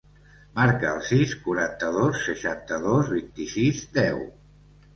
Marca 0.59 0.87
el 0.99 1.03
sis, 1.09 1.35
quaranta-dos, 1.49 2.23
seixanta-dos, 2.29 3.15
vint-i-sis, 3.17 3.87
deu. 4.03 4.29